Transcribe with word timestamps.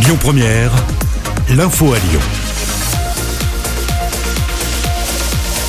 Lyon 0.00 0.16
Première, 0.20 0.70
l'info 1.50 1.92
à 1.92 1.98
Lyon. 1.98 2.20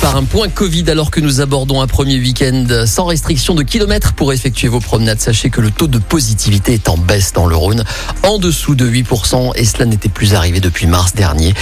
par 0.00 0.16
un 0.16 0.24
point 0.24 0.48
Covid 0.48 0.88
alors 0.88 1.10
que 1.10 1.20
nous 1.20 1.42
abordons 1.42 1.82
un 1.82 1.86
premier 1.86 2.18
week-end 2.18 2.66
sans 2.86 3.04
restriction 3.04 3.54
de 3.54 3.62
kilomètres 3.62 4.14
pour 4.14 4.32
effectuer 4.32 4.68
vos 4.68 4.80
promenades. 4.80 5.20
Sachez 5.20 5.50
que 5.50 5.60
le 5.60 5.70
taux 5.70 5.88
de 5.88 5.98
positivité 5.98 6.72
est 6.72 6.88
en 6.88 6.96
baisse 6.96 7.32
dans 7.34 7.46
le 7.46 7.54
Rhône, 7.54 7.84
en 8.22 8.38
dessous 8.38 8.74
de 8.74 8.88
8% 8.88 9.52
et 9.56 9.64
cela 9.64 9.84
n'était 9.84 10.08
plus 10.08 10.34
arrivé 10.34 10.60
depuis 10.60 10.86
mars 10.86 11.14
dernier. 11.14 11.52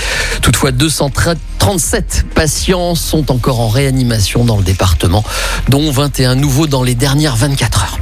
Toutefois, 0.40 0.70
237 0.70 2.26
patients 2.34 2.94
sont 2.94 3.32
encore 3.32 3.60
en 3.60 3.68
réanimation 3.68 4.44
dans 4.44 4.56
le 4.56 4.62
département, 4.62 5.24
dont 5.68 5.90
21 5.90 6.36
nouveaux 6.36 6.68
dans 6.68 6.84
les 6.84 6.94
dernières 6.94 7.36
24 7.36 7.82
heures. 7.82 7.98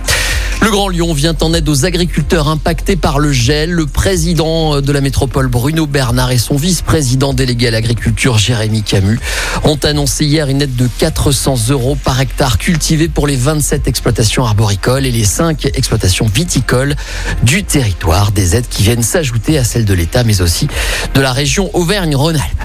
Le 0.66 0.72
Grand 0.72 0.88
Lyon 0.88 1.14
vient 1.14 1.36
en 1.42 1.54
aide 1.54 1.68
aux 1.68 1.84
agriculteurs 1.84 2.48
impactés 2.48 2.96
par 2.96 3.20
le 3.20 3.30
gel. 3.30 3.70
Le 3.70 3.86
président 3.86 4.80
de 4.80 4.92
la 4.92 5.00
métropole 5.00 5.46
Bruno 5.46 5.86
Bernard 5.86 6.32
et 6.32 6.38
son 6.38 6.56
vice-président 6.56 7.34
délégué 7.34 7.68
à 7.68 7.70
l'agriculture 7.70 8.36
Jérémy 8.36 8.82
Camus 8.82 9.20
ont 9.62 9.78
annoncé 9.84 10.24
hier 10.24 10.48
une 10.48 10.62
aide 10.62 10.74
de 10.74 10.88
400 10.98 11.68
euros 11.70 11.94
par 11.94 12.20
hectare 12.20 12.58
cultivé 12.58 13.06
pour 13.06 13.28
les 13.28 13.36
27 13.36 13.86
exploitations 13.86 14.44
arboricoles 14.44 15.06
et 15.06 15.12
les 15.12 15.24
5 15.24 15.66
exploitations 15.66 16.26
viticoles 16.26 16.96
du 17.44 17.62
territoire. 17.62 18.32
Des 18.32 18.56
aides 18.56 18.68
qui 18.68 18.82
viennent 18.82 19.04
s'ajouter 19.04 19.58
à 19.58 19.62
celles 19.62 19.84
de 19.84 19.94
l'État 19.94 20.24
mais 20.24 20.40
aussi 20.40 20.66
de 21.14 21.20
la 21.20 21.30
région 21.30 21.70
Auvergne-Rhône-Alpes. 21.74 22.55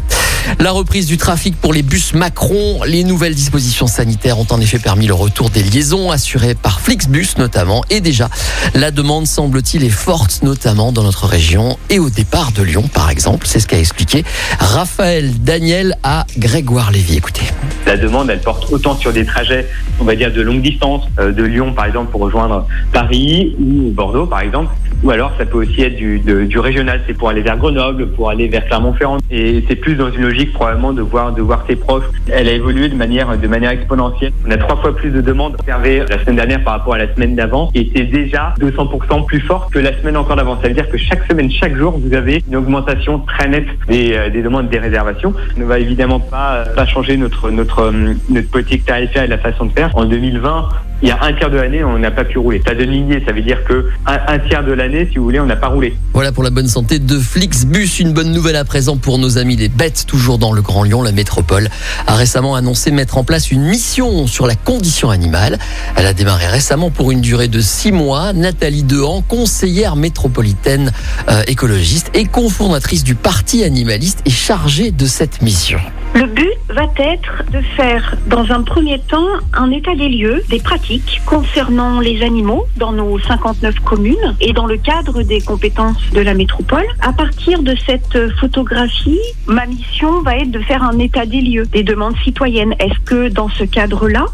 La 0.60 0.72
reprise 0.72 1.06
du 1.06 1.18
trafic 1.18 1.56
pour 1.56 1.74
les 1.74 1.82
bus 1.82 2.14
Macron. 2.14 2.82
Les 2.86 3.04
nouvelles 3.04 3.36
dispositions 3.36 3.88
sanitaires 3.88 4.40
ont 4.40 4.48
en 4.52 4.60
effet 4.60 4.80
permis 4.80 5.08
le 5.08 5.14
retour 5.14 5.50
des 5.50 5.64
liaisons 5.64 6.12
assurées 6.12 6.56
par 6.56 6.82
Flixbus 6.82 7.30
notamment. 7.38 7.84
Et 7.90 8.02
déjà, 8.02 8.30
la 8.74 8.92
demande 8.92 9.28
semble-t-il 9.28 9.84
est 9.84 9.90
forte, 9.90 10.44
notamment 10.44 10.92
dans 10.92 11.04
notre 11.04 11.26
région 11.26 11.78
et 11.90 12.00
au 12.00 12.10
départ 12.10 12.52
de 12.52 12.64
Lyon 12.64 12.90
par 12.94 13.10
exemple. 13.10 13.48
C'est 13.48 13.60
ce 13.60 13.68
qu'a 13.68 13.80
expliqué 13.80 14.24
Raphaël 14.60 15.34
Daniel 15.44 15.98
à 16.04 16.26
Grégoire 16.38 16.92
Lévy. 16.92 17.18
Écoutez. 17.18 17.44
La 17.92 17.98
demande, 17.98 18.30
elle 18.30 18.40
porte 18.40 18.72
autant 18.72 18.96
sur 18.96 19.12
des 19.12 19.26
trajets, 19.26 19.68
on 20.00 20.06
va 20.06 20.16
dire, 20.16 20.32
de 20.32 20.42
longue 20.42 20.62
distance, 20.62 21.06
euh, 21.20 21.34
de 21.34 21.44
Lyon 21.44 21.74
par 21.74 21.88
exemple 21.88 22.10
pour 22.10 22.22
rejoindre 22.22 22.66
Paris 22.94 23.54
ou 23.60 23.92
Bordeaux 23.92 24.26
par 24.28 24.40
exemple. 24.40 24.72
Ou 25.04 25.10
alors 25.10 25.34
ça 25.38 25.46
peut 25.46 25.58
aussi 25.58 25.82
être 25.82 25.98
du, 25.98 26.60
régional, 26.60 27.02
c'est 27.06 27.14
pour 27.14 27.28
aller 27.28 27.42
vers 27.42 27.58
Grenoble, 27.58 28.08
pour 28.12 28.30
aller 28.30 28.48
vers 28.48 28.66
Clermont-Ferrand. 28.66 29.18
Et 29.30 29.66
c'est 29.68 29.76
plus 29.76 29.96
dans 29.96 30.10
une 30.10 30.22
logique 30.22 30.54
probablement 30.54 30.94
de 30.94 31.02
voir 31.02 31.34
de 31.34 31.42
voir 31.42 31.66
ses 31.68 31.76
proches. 31.76 32.06
Elle 32.32 32.48
a 32.48 32.54
évolué 32.54 32.88
de 32.88 32.96
manière 32.96 33.38
de 33.38 33.48
manière 33.48 33.72
exponentielle. 33.72 34.32
On 34.48 34.52
a 34.52 34.58
trois 34.58 34.78
fois 34.78 34.96
plus 34.96 35.10
de 35.10 35.20
demandes 35.20 35.56
observées 35.60 36.06
la 36.08 36.20
semaine 36.20 36.38
dernière 36.38 36.64
par 36.64 36.74
rapport 36.78 36.94
à 36.94 36.98
la 36.98 37.14
semaine 37.14 37.36
d'avant, 37.36 37.72
et 37.74 37.92
c'est 37.94 38.04
déjà 38.04 38.54
200% 38.62 39.26
plus 39.26 39.42
fort 39.42 39.70
que 39.70 39.80
la 39.80 39.98
semaine 40.00 40.16
encore 40.16 40.38
d'avant. 40.38 40.58
Ça 40.62 40.68
veut 40.70 40.74
dire 40.76 40.88
que 40.88 40.98
chaque 40.98 41.28
semaine, 41.30 41.52
chaque 41.52 41.76
jour, 41.76 42.00
vous 42.00 42.14
avez 42.14 42.42
une 42.48 42.56
augmentation 42.56 43.20
très 43.20 43.50
nette 43.50 43.68
des, 43.90 44.14
euh, 44.14 44.30
des 44.30 44.42
demandes 44.42 44.70
des 44.70 44.80
réservations. 44.80 45.34
On 45.58 45.60
ne 45.60 45.66
va 45.66 45.80
évidemment 45.80 46.20
pas 46.20 46.64
pas 46.76 46.86
changer 46.86 47.18
notre 47.18 47.50
notre 47.50 47.81
euh, 47.82 48.14
notre 48.30 48.50
politique 48.50 48.86
tarifaire 48.86 49.24
et 49.24 49.28
la 49.28 49.38
façon 49.38 49.66
de 49.66 49.72
faire. 49.72 49.96
En 49.96 50.06
2020, 50.06 50.70
il 51.02 51.08
y 51.08 51.12
a 51.12 51.18
un 51.24 51.34
tiers 51.34 51.50
de 51.50 51.58
l'année, 51.58 51.84
on 51.84 51.98
n'a 51.98 52.12
pas 52.12 52.24
pu 52.24 52.38
rouler. 52.38 52.62
Ça 52.66 52.76
donne 52.76 52.92
lignée, 52.92 53.24
ça 53.26 53.32
veut 53.32 53.42
dire 53.42 53.64
que 53.64 53.90
un, 54.06 54.40
tiers 54.40 54.64
de 54.64 54.72
l'année, 54.72 55.08
si 55.12 55.18
vous 55.18 55.24
voulez, 55.24 55.40
on 55.40 55.48
n'a 55.48 55.56
pas 55.56 55.68
roulé. 55.68 55.96
Voilà 56.14 56.32
pour 56.32 56.44
la 56.44 56.52
bonne 56.52 56.68
santé 56.68 57.00
de 57.00 57.18
Flixbus. 57.18 58.00
Une 58.00 58.14
bonne 58.14 58.32
nouvelle 58.32 58.56
à 58.56 58.64
présent 58.66 58.98
pour 58.98 59.18
nos 59.18 59.40
amis 59.40 59.56
les 59.56 59.68
bêtes, 59.68 60.06
toujours 60.08 60.38
dans 60.38 60.54
le 60.54 60.62
Grand 60.62 60.84
Lyon. 60.84 61.02
La 61.02 61.12
métropole 61.12 61.70
a 62.06 62.16
récemment 62.16 62.56
annoncé 62.56 62.92
mettre 62.92 63.18
en 63.18 63.24
place 63.24 63.52
une 63.52 63.64
mission 63.64 64.28
sur 64.28 64.46
la 64.46 64.56
condition 64.56 65.10
animale. 65.10 65.58
Elle 65.96 66.06
a 66.06 66.14
démarré 66.14 66.46
récemment 66.46 66.92
pour 66.92 67.12
une 67.12 67.22
durée 67.22 67.48
de 67.48 67.62
six 67.62 67.92
mois. 67.92 68.32
Nathalie 68.34 68.84
Dehan, 68.84 69.24
conseillère 69.28 69.96
métropolitaine 69.96 70.92
euh, 71.30 71.42
écologiste 71.48 72.12
et 72.14 72.26
cofondatrice 72.26 73.04
du 73.04 73.16
Parti 73.16 73.64
animaliste, 73.64 74.22
est 74.26 74.30
chargée 74.30 74.92
de 74.92 75.06
cette 75.08 75.42
mission. 75.42 75.80
Le 76.14 76.28
but 76.28 76.51
va 76.74 76.84
être 76.98 77.44
de 77.52 77.62
faire, 77.62 78.16
dans 78.28 78.52
un 78.52 78.62
premier 78.62 79.00
temps, 79.00 79.28
un 79.54 79.72
état 79.72 79.96
des 79.96 80.10
lieux, 80.10 80.44
des 80.50 80.60
pratiques 80.60 81.22
concernant 81.26 82.00
les 82.00 82.24
animaux 82.24 82.66
dans 82.78 82.92
nos 82.92 83.20
59 83.20 83.80
communes 83.82 84.36
et 84.40 84.54
dans 84.54 84.66
le 84.66 84.78
cadre 84.78 85.24
des 85.24 85.42
compétences 85.42 86.10
de 86.14 86.22
la 86.22 86.34
métropole. 86.34 86.86
À 87.02 87.14
partir 87.14 87.62
de 87.64 87.76
cette 87.86 88.18
photographie, 88.40 89.20
ma 89.48 89.66
mission 89.66 90.22
va 90.22 90.38
être 90.38 90.52
de 90.52 90.60
faire 90.60 90.84
un 90.84 90.98
état 91.00 91.26
des 91.26 91.42
lieux 91.42 91.66
des 91.66 91.84
demandes 91.84 92.16
citoyennes. 92.24 92.74
Est-ce 92.80 93.00
que 93.00 93.30
dans 93.30 93.50
ce 93.50 93.64
cadre-là, 93.64 94.26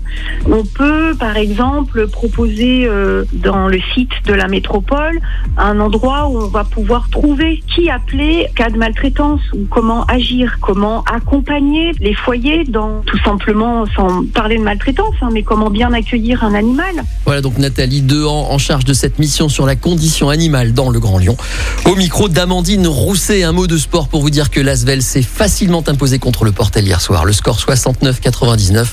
on 0.45 0.63
peut, 0.63 1.15
par 1.19 1.37
exemple, 1.37 2.07
proposer 2.07 2.85
euh, 2.85 3.25
dans 3.33 3.67
le 3.67 3.79
site 3.93 4.11
de 4.25 4.33
la 4.33 4.47
métropole 4.47 5.19
un 5.57 5.79
endroit 5.79 6.27
où 6.27 6.37
on 6.37 6.47
va 6.47 6.63
pouvoir 6.63 7.09
trouver 7.09 7.63
qui 7.73 7.89
appeler 7.89 8.47
cas 8.55 8.69
de 8.69 8.77
maltraitance 8.77 9.41
ou 9.53 9.65
comment 9.69 10.03
agir, 10.05 10.57
comment 10.61 11.03
accompagner 11.03 11.91
les 11.99 12.13
foyers 12.27 12.65
dans 12.65 13.03
tout 13.05 13.17
simplement, 13.23 13.85
sans 13.95 14.25
parler 14.25 14.57
de 14.57 14.61
maltraitance, 14.61 15.15
hein, 15.21 15.29
mais 15.31 15.43
comment 15.43 15.69
bien 15.69 15.93
accueillir 15.93 16.43
un 16.43 16.55
animal. 16.55 16.93
Voilà 17.23 17.39
donc 17.39 17.57
Nathalie 17.57 18.01
Dehan 18.01 18.51
en 18.51 18.57
charge 18.57 18.83
de 18.83 18.91
cette 18.91 19.17
mission 19.17 19.47
sur 19.47 19.65
la 19.65 19.77
condition 19.77 20.27
animale 20.27 20.73
dans 20.73 20.89
le 20.89 20.99
Grand 20.99 21.19
Lyon. 21.19 21.37
Au 21.85 21.95
micro 21.95 22.27
d'Amandine 22.27 22.85
Rousset, 22.85 23.43
un 23.43 23.53
mot 23.53 23.65
de 23.65 23.77
sport 23.77 24.09
pour 24.09 24.19
vous 24.19 24.29
dire 24.29 24.49
que 24.49 24.59
l'Asvel 24.59 25.01
s'est 25.03 25.21
facilement 25.21 25.81
imposé 25.87 26.19
contre 26.19 26.43
le 26.43 26.51
Portel 26.51 26.85
hier 26.85 26.99
soir. 26.99 27.23
Le 27.23 27.31
score 27.31 27.59
69-99. 27.59 28.87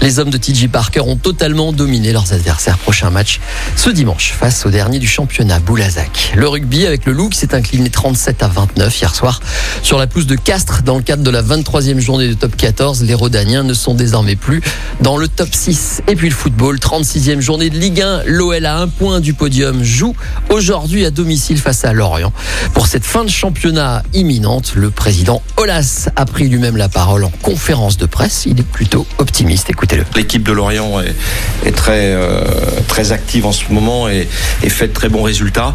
Les 0.00 0.18
hommes 0.18 0.30
de 0.30 0.38
TJ 0.38 0.68
Parker 0.68 1.00
ont 1.00 1.16
totalement 1.16 1.72
dominé 1.72 2.14
leurs 2.14 2.32
adversaires. 2.32 2.78
Prochain 2.78 3.10
match 3.10 3.38
ce 3.76 3.90
dimanche 3.90 4.32
face 4.32 4.64
au 4.64 4.70
dernier 4.70 4.98
du 4.98 5.06
championnat 5.06 5.60
Boulazac. 5.60 6.32
Le 6.36 6.48
rugby 6.48 6.86
avec 6.86 7.04
le 7.04 7.18
qui 7.28 7.36
s'est 7.36 7.54
incliné 7.54 7.90
37 7.90 8.42
à 8.42 8.48
29 8.48 8.98
hier 8.98 9.14
soir 9.14 9.40
sur 9.82 9.98
la 9.98 10.06
pelouse 10.06 10.26
de 10.26 10.36
Castres 10.36 10.82
dans 10.84 10.96
le 10.96 11.02
cadre 11.02 11.22
de 11.22 11.30
la 11.30 11.42
23e 11.42 11.98
journée 11.98 12.28
de 12.28 12.34
top 12.34 12.56
14. 12.56 12.77
Les 13.02 13.14
Rodaniens 13.14 13.64
ne 13.64 13.74
sont 13.74 13.94
désormais 13.94 14.36
plus 14.36 14.62
dans 15.00 15.16
le 15.16 15.26
top 15.26 15.48
6. 15.52 16.02
Et 16.06 16.14
puis 16.14 16.28
le 16.28 16.34
football, 16.34 16.76
36e 16.76 17.40
journée 17.40 17.70
de 17.70 17.76
Ligue 17.76 18.00
1. 18.02 18.22
L'OL 18.26 18.64
à 18.66 18.78
un 18.78 18.86
point 18.86 19.18
du 19.18 19.34
podium 19.34 19.82
joue 19.82 20.14
aujourd'hui 20.48 21.04
à 21.04 21.10
domicile 21.10 21.58
face 21.58 21.84
à 21.84 21.92
Lorient. 21.92 22.32
Pour 22.74 22.86
cette 22.86 23.04
fin 23.04 23.24
de 23.24 23.30
championnat 23.30 24.04
imminente, 24.14 24.74
le 24.76 24.90
président 24.90 25.42
Olas 25.56 26.08
a 26.14 26.24
pris 26.24 26.48
lui-même 26.48 26.76
la 26.76 26.88
parole 26.88 27.24
en 27.24 27.32
conférence 27.42 27.96
de 27.96 28.06
presse. 28.06 28.44
Il 28.46 28.60
est 28.60 28.68
plutôt 28.68 29.08
optimiste. 29.18 29.70
Écoutez-le. 29.70 30.04
L'équipe 30.14 30.44
de 30.44 30.52
Lorient 30.52 31.00
est, 31.00 31.72
très, 31.72 32.12
euh, 32.14 32.44
très 32.86 33.10
active 33.10 33.44
en 33.44 33.52
ce 33.52 33.64
moment 33.72 34.08
et, 34.08 34.28
et 34.62 34.68
fait 34.68 34.86
de 34.86 34.92
très 34.92 35.08
bons 35.08 35.24
résultats. 35.24 35.74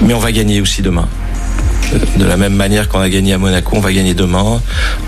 Mais 0.00 0.14
on 0.14 0.18
va 0.18 0.32
gagner 0.32 0.62
aussi 0.62 0.80
demain. 0.80 1.08
De 2.16 2.24
la 2.24 2.36
même 2.36 2.54
manière 2.54 2.88
qu'on 2.88 3.00
a 3.00 3.08
gagné 3.08 3.32
à 3.32 3.38
Monaco, 3.38 3.76
on 3.76 3.80
va 3.80 3.92
gagner 3.92 4.14
demain. 4.14 4.60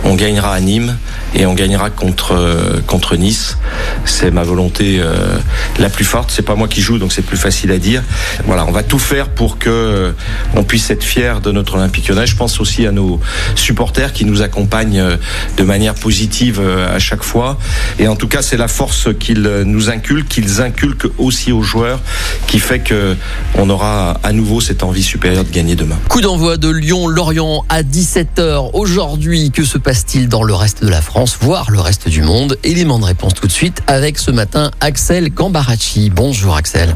On 0.04 0.14
gagnera 0.14 0.54
à 0.54 0.60
Nîmes 0.60 0.96
et 1.34 1.46
on 1.46 1.54
gagnera 1.54 1.90
contre 1.90 2.32
euh, 2.32 2.80
contre 2.86 3.16
Nice. 3.16 3.58
C'est 4.04 4.30
ma 4.30 4.42
volonté 4.42 4.98
euh, 5.00 5.38
la 5.78 5.88
plus 5.90 6.04
forte. 6.04 6.30
C'est 6.30 6.42
pas 6.42 6.54
moi 6.54 6.68
qui 6.68 6.80
joue, 6.80 6.98
donc 6.98 7.12
c'est 7.12 7.22
plus 7.22 7.36
facile 7.36 7.70
à 7.70 7.78
dire. 7.78 8.02
Voilà, 8.46 8.66
on 8.66 8.72
va 8.72 8.82
tout 8.82 8.98
faire 8.98 9.28
pour 9.28 9.58
que 9.58 9.68
euh, 9.68 10.12
on 10.54 10.64
puisse 10.64 10.90
être 10.90 11.04
fier 11.04 11.40
de 11.40 11.52
notre 11.52 11.74
Olympique 11.74 12.08
Lyonnais. 12.08 12.26
Je 12.26 12.36
pense 12.36 12.60
aussi 12.60 12.86
à 12.86 12.92
nos 12.92 13.20
supporters 13.54 14.12
qui 14.12 14.24
nous 14.24 14.42
accompagnent 14.42 15.18
de 15.56 15.62
manière 15.62 15.94
positive 15.94 16.60
à 16.60 16.98
chaque 16.98 17.22
fois. 17.22 17.58
Et 17.98 18.08
en 18.08 18.16
tout 18.16 18.28
cas, 18.28 18.42
c'est 18.42 18.56
la 18.56 18.68
force 18.68 19.08
qu'ils 19.18 19.42
nous 19.42 19.90
inculquent, 19.90 20.28
qu'ils 20.28 20.60
inculquent 20.60 21.08
aussi 21.18 21.52
aux 21.52 21.62
joueurs, 21.62 22.00
qui 22.46 22.58
fait 22.58 22.80
que 22.80 23.16
on 23.54 23.70
aura 23.70 24.18
à 24.22 24.32
nouveau 24.32 24.60
cette 24.60 24.82
envie 24.82 25.02
supérieure 25.02 25.44
de 25.44 25.50
gagner 25.50 25.76
demain. 25.76 25.98
Coup 26.08 26.20
d'envoi 26.20 26.56
de 26.56 26.68
Lyon-Lorient 26.68 27.64
à 27.68 27.82
17h 27.82 28.70
aujourd'hui. 28.72 29.50
Que 29.50 29.64
se 29.64 29.78
passe-t-il 29.78 30.28
dans 30.28 30.42
le 30.42 30.54
reste 30.54 30.84
de 30.84 30.90
la 30.90 31.00
France, 31.00 31.17
voire 31.24 31.70
le 31.70 31.80
reste 31.80 32.08
du 32.08 32.22
monde 32.22 32.58
Élément 32.62 32.98
de 32.98 33.04
réponse 33.04 33.34
tout 33.34 33.46
de 33.46 33.52
suite 33.52 33.82
avec 33.86 34.18
ce 34.18 34.30
matin 34.30 34.70
Axel 34.80 35.30
Gambaracci. 35.30 36.10
Bonjour 36.10 36.54
Axel. 36.54 36.94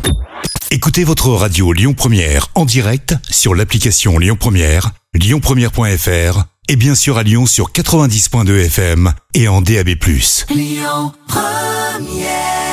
Écoutez 0.71 1.03
votre 1.05 1.29
radio 1.31 1.73
Lyon 1.73 1.93
Première 1.93 2.49
en 2.55 2.65
direct 2.65 3.15
sur 3.29 3.55
l'application 3.55 4.19
Lyon 4.19 4.37
Première, 4.39 4.91
lyonpremière.fr 5.15 6.45
et 6.69 6.77
bien 6.77 6.95
sûr 6.95 7.19
à 7.19 7.25
Lyon 7.25 7.47
sur 7.47 7.73
90.2 7.73 8.67
FM 8.67 9.13
et 9.35 9.49
en 9.49 9.61
DAB+. 9.61 9.89
Lyon 10.51 11.13
Première 11.27 12.72